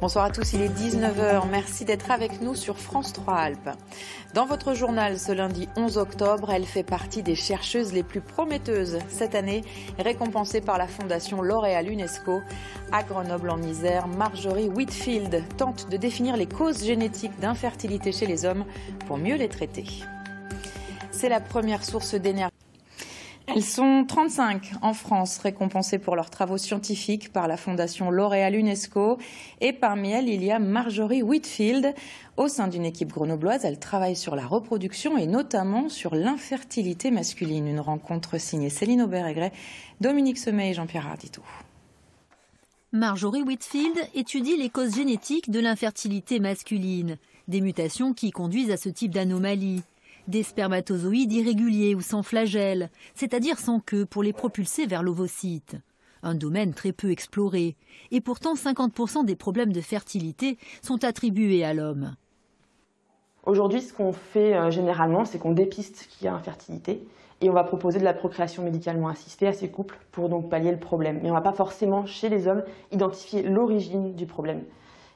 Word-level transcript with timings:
Bonsoir 0.00 0.26
à 0.26 0.30
tous, 0.30 0.52
il 0.52 0.62
est 0.62 0.68
19h. 0.68 1.48
Merci 1.50 1.84
d'être 1.84 2.12
avec 2.12 2.40
nous 2.40 2.54
sur 2.54 2.78
France 2.78 3.12
3 3.12 3.34
Alpes. 3.34 3.70
Dans 4.32 4.46
votre 4.46 4.72
journal 4.72 5.18
ce 5.18 5.32
lundi 5.32 5.68
11 5.76 5.98
octobre, 5.98 6.50
elle 6.52 6.66
fait 6.66 6.84
partie 6.84 7.24
des 7.24 7.34
chercheuses 7.34 7.92
les 7.92 8.04
plus 8.04 8.20
prometteuses 8.20 9.00
cette 9.08 9.34
année, 9.34 9.64
récompensée 9.98 10.60
par 10.60 10.78
la 10.78 10.86
Fondation 10.86 11.42
L'Oréal 11.42 11.90
UNESCO. 11.90 12.40
À 12.92 13.02
Grenoble 13.02 13.50
en 13.50 13.60
Isère, 13.60 14.06
Marjorie 14.06 14.68
Whitfield 14.68 15.42
tente 15.56 15.90
de 15.90 15.96
définir 15.96 16.36
les 16.36 16.46
causes 16.46 16.84
génétiques 16.84 17.40
d'infertilité 17.40 18.12
chez 18.12 18.26
les 18.26 18.44
hommes 18.44 18.66
pour 19.08 19.18
mieux 19.18 19.34
les 19.34 19.48
traiter. 19.48 19.86
C'est 21.10 21.28
la 21.28 21.40
première 21.40 21.84
source 21.84 22.14
d'énergie. 22.14 22.57
Elles 23.50 23.64
sont 23.64 24.04
35 24.06 24.72
en 24.82 24.92
France 24.92 25.38
récompensées 25.38 25.98
pour 25.98 26.16
leurs 26.16 26.28
travaux 26.28 26.58
scientifiques 26.58 27.32
par 27.32 27.48
la 27.48 27.56
Fondation 27.56 28.10
L'Oréal 28.10 28.54
UNESCO. 28.54 29.16
Et 29.62 29.72
parmi 29.72 30.10
elles, 30.10 30.28
il 30.28 30.44
y 30.44 30.50
a 30.50 30.58
Marjorie 30.58 31.22
Whitfield. 31.22 31.94
Au 32.36 32.48
sein 32.48 32.68
d'une 32.68 32.84
équipe 32.84 33.10
grenobloise, 33.10 33.64
elle 33.64 33.78
travaille 33.78 34.16
sur 34.16 34.36
la 34.36 34.46
reproduction 34.46 35.16
et 35.16 35.26
notamment 35.26 35.88
sur 35.88 36.14
l'infertilité 36.14 37.10
masculine. 37.10 37.66
Une 37.66 37.80
rencontre 37.80 38.36
signée 38.36 38.68
Céline 38.68 39.00
Aubert-Aigret, 39.00 39.52
Dominique 40.02 40.38
Semet 40.38 40.70
et 40.70 40.74
Jean-Pierre 40.74 41.06
Ardito. 41.06 41.42
Marjorie 42.92 43.42
Whitfield 43.42 43.98
étudie 44.14 44.56
les 44.56 44.68
causes 44.68 44.94
génétiques 44.94 45.50
de 45.50 45.60
l'infertilité 45.60 46.38
masculine, 46.38 47.16
des 47.46 47.62
mutations 47.62 48.12
qui 48.12 48.30
conduisent 48.30 48.70
à 48.70 48.76
ce 48.76 48.90
type 48.90 49.12
d'anomalie 49.12 49.82
des 50.28 50.42
spermatozoïdes 50.42 51.32
irréguliers 51.32 51.94
ou 51.94 52.00
sans 52.00 52.22
flagelle, 52.22 52.90
c'est-à-dire 53.14 53.58
sans 53.58 53.80
queue 53.80 54.06
pour 54.06 54.22
les 54.22 54.32
propulser 54.32 54.86
vers 54.86 55.02
l'ovocyte. 55.02 55.76
Un 56.22 56.34
domaine 56.34 56.74
très 56.74 56.92
peu 56.92 57.10
exploré, 57.10 57.76
et 58.10 58.20
pourtant 58.20 58.54
50% 58.54 59.24
des 59.24 59.36
problèmes 59.36 59.72
de 59.72 59.80
fertilité 59.80 60.58
sont 60.82 61.04
attribués 61.04 61.64
à 61.64 61.74
l'homme. 61.74 62.14
Aujourd'hui, 63.46 63.80
ce 63.80 63.92
qu'on 63.92 64.12
fait 64.12 64.54
euh, 64.54 64.70
généralement, 64.70 65.24
c'est 65.24 65.38
qu'on 65.38 65.52
dépiste 65.52 66.08
qu'il 66.08 66.26
y 66.26 66.28
a 66.28 66.34
infertilité 66.34 67.02
et 67.40 67.48
on 67.48 67.52
va 67.52 67.64
proposer 67.64 67.98
de 67.98 68.04
la 68.04 68.12
procréation 68.12 68.62
médicalement 68.62 69.08
assistée 69.08 69.46
à 69.46 69.52
ces 69.52 69.70
couples 69.70 69.98
pour 70.10 70.28
donc 70.28 70.50
pallier 70.50 70.72
le 70.72 70.78
problème. 70.78 71.20
Mais 71.22 71.30
on 71.30 71.34
ne 71.34 71.38
va 71.38 71.40
pas 71.40 71.52
forcément, 71.52 72.04
chez 72.04 72.28
les 72.28 72.48
hommes, 72.48 72.64
identifier 72.90 73.42
l'origine 73.42 74.14
du 74.14 74.26
problème. 74.26 74.64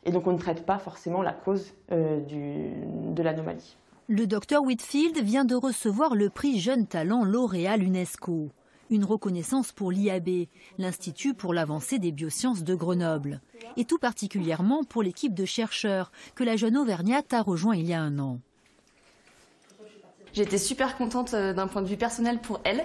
Et 0.05 0.13
donc 0.13 0.27
on 0.27 0.33
ne 0.33 0.39
traite 0.39 0.65
pas 0.65 0.79
forcément 0.79 1.21
la 1.21 1.33
cause 1.33 1.75
euh, 1.91 2.21
de 2.21 3.23
l'anomalie. 3.23 3.77
Le 4.09 4.27
docteur 4.27 4.63
Whitfield 4.63 5.19
vient 5.19 5.45
de 5.45 5.55
recevoir 5.55 6.17
le 6.17 6.29
prix 6.29 6.59
Jeune 6.59 6.87
Talent 6.87 7.25
L'Oréal 7.25 7.85
UNESCO, 7.85 8.51
une 8.91 9.05
reconnaissance 9.05 9.71
pour 9.71 9.93
l'IAB, 9.93 10.47
l'Institut 10.77 11.35
pour 11.35 11.55
l'avancée 11.55 12.01
des 12.01 12.11
biosciences 12.11 12.65
de 12.65 12.75
Grenoble, 12.75 13.41
et 13.77 13.85
tout 13.85 13.99
particulièrement 13.99 14.83
pour 14.83 15.05
l'équipe 15.05 15.35
de 15.35 15.45
chercheurs 15.45 16.11
que 16.35 16.43
la 16.43 16.57
jeune 16.57 16.77
Auvergnate 16.77 17.33
a 17.33 17.43
rejoint 17.43 17.77
il 17.77 17.87
y 17.87 17.95
a 17.95 18.01
un 18.01 18.19
an. 18.19 18.41
J'étais 20.33 20.59
super 20.59 20.97
contente 20.97 21.35
euh, 21.35 21.53
d'un 21.53 21.69
point 21.69 21.83
de 21.83 21.89
vue 21.89 21.97
personnel 21.97 22.39
pour 22.39 22.61
elle. 22.65 22.85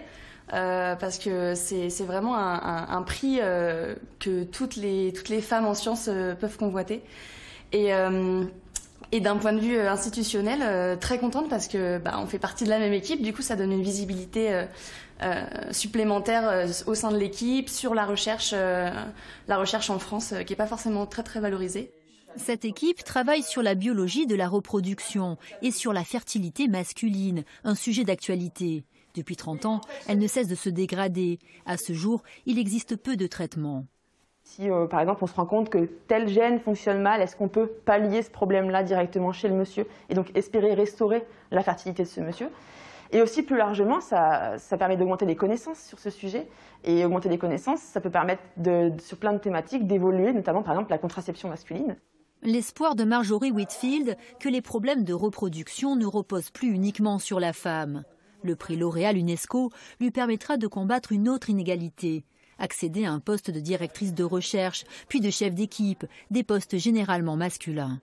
Euh, 0.54 0.96
parce 0.96 1.20
que 1.20 1.56
c'est 1.56 1.90
vraiment 2.06 2.38
un, 2.38 3.02
prix 3.02 3.40
euh, 3.42 3.96
que 4.18 4.46
toutes 4.46 4.78
les, 4.78 5.12
toutes 5.12 5.28
les 5.28 5.42
femmes 5.42 5.66
en 5.66 5.74
sciences 5.74 6.06
peuvent 6.40 6.58
convoiter. 6.58 7.04
Et 7.74 7.92
et 9.12 9.20
d'un 9.20 9.38
point 9.38 9.54
de 9.54 9.60
vue 9.60 9.78
euh, 9.78 9.92
institutionnel, 9.92 10.60
euh, 10.62 10.96
très 10.96 11.20
contente 11.20 11.50
parce 11.50 11.68
que 11.68 11.98
bah, 11.98 12.20
on 12.22 12.26
fait 12.26 12.40
partie 12.40 12.66
de 12.66 12.70
la 12.70 12.80
même 12.80 12.94
équipe. 12.94 13.22
Du 13.22 13.34
coup, 13.34 13.42
ça 13.42 13.56
donne 13.56 13.72
une 13.72 13.84
visibilité 13.84 14.66
euh, 15.22 15.46
supplémentaire 15.72 16.68
au 16.86 16.96
sein 16.96 17.12
de 17.12 17.18
l'équipe 17.18 17.70
sur 17.70 17.94
la 17.94 18.06
recherche, 18.06 18.52
la 18.52 19.58
recherche 19.58 19.90
en 19.90 19.98
France, 19.98 20.34
qui 20.46 20.54
n'est 20.54 20.58
pas 20.58 20.68
forcément 20.68 21.08
très 21.08 21.24
très 21.24 21.40
valorisée. 21.40 21.92
Cette 22.36 22.66
équipe 22.66 23.04
travaille 23.04 23.42
sur 23.42 23.64
la 23.64 23.74
biologie 23.74 24.28
de 24.28 24.36
la 24.36 24.48
reproduction 24.48 25.38
et 25.64 25.72
sur 25.72 25.92
la 25.92 26.04
fertilité 26.04 26.68
masculine, 26.68 27.46
un 27.64 27.74
sujet 27.74 28.04
d'actualité. 28.04 28.84
Depuis 29.16 29.36
30 29.36 29.66
ans, 29.66 29.82
elle 30.08 30.20
ne 30.20 30.28
cesse 30.28 30.48
de 30.48 30.54
se 30.54 30.70
dégrader. 30.70 31.40
À 31.66 31.78
ce 31.78 31.94
jour, 31.94 32.22
il 32.46 32.60
existe 32.60 32.96
peu 32.96 33.18
de 33.18 33.26
traitements. 33.26 33.88
Si, 34.50 34.72
euh, 34.72 34.88
par 34.88 35.02
exemple, 35.02 35.24
on 35.24 35.28
se 35.28 35.36
rend 35.36 35.46
compte 35.46 35.70
que 35.70 35.90
tel 36.08 36.30
gène 36.30 36.60
fonctionne 36.60 37.02
mal, 37.02 37.22
est-ce 37.22 37.36
qu'on 37.36 37.50
peut 37.50 37.68
pallier 37.68 38.22
ce 38.22 38.32
problème-là 38.32 38.82
directement 38.82 39.34
chez 39.34 39.50
le 39.50 39.54
monsieur 39.54 39.86
et 40.10 40.16
donc 40.16 40.32
espérer 40.36 40.74
restaurer 40.74 41.26
la 41.52 41.62
fertilité 41.64 42.04
de 42.04 42.08
ce 42.08 42.22
monsieur 42.22 42.50
et 43.12 43.22
aussi, 43.22 43.42
plus 43.42 43.56
largement, 43.56 44.02
ça, 44.02 44.58
permet 44.78 44.98
d'augmenter 44.98 45.26
les 45.26 45.38
connaissances 45.38 45.80
sur 45.80 45.98
ce 45.98 46.10
sujet. 46.10 46.46
Et 46.84 47.06
augmenter 47.06 47.30
les 47.30 47.38
connaissances, 47.38 47.80
ça 47.80 48.02
peut 48.02 48.10
permettre, 48.10 48.42
sur 49.00 49.18
plein 49.18 49.32
de 49.32 49.38
thématiques, 49.38 49.88
d'évoluer, 49.88 50.34
notamment, 50.34 50.62
par 50.62 50.74
exemple, 50.74 50.92
la 50.92 50.98
contraception 50.98 51.48
masculine. 51.48 51.96
L'espoir 52.44 52.96
de 52.96 53.06
Marjorie 53.06 53.52
Whitfield 53.52 54.18
que 54.42 54.50
les 54.50 54.62
problèmes 54.62 55.06
de 55.06 55.14
reproduction 55.14 55.96
ne 55.96 56.06
reposent 56.06 56.50
plus 56.50 56.68
uniquement 56.68 57.18
sur 57.18 57.40
la 57.40 57.54
femme. 57.54 58.04
Le 58.44 58.58
prix 58.58 58.76
L'Oréal 58.76 59.16
UNESCO 59.16 59.72
lui 60.02 60.12
permettra 60.12 60.58
de 60.58 60.68
combattre 60.68 61.14
une 61.14 61.30
autre 61.30 61.50
inégalité, 61.50 62.26
accéder 62.60 63.06
à 63.06 63.12
un 63.12 63.20
poste 63.20 63.52
de 63.52 63.60
directrice 63.60 64.14
de 64.14 64.24
recherche, 64.24 64.86
puis 65.08 65.20
de 65.20 65.30
chef 65.30 65.54
d'équipe, 65.54 66.06
des 66.32 66.44
postes 66.44 66.78
généralement 66.78 67.38
masculins. 67.38 68.00